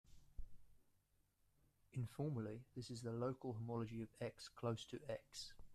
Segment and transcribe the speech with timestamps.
[1.93, 5.53] Informally, this is the "local" homology of "X" close to "x".